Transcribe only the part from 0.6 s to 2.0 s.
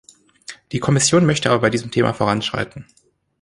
Die Kommission möchte aber bei diesem